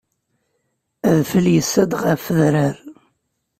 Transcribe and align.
Adfel 1.09 1.45
yessa-d 1.53 1.91
ɣef 2.03 2.23
udrar. 2.31 2.75